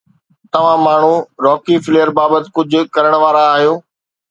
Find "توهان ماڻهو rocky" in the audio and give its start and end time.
0.53-1.75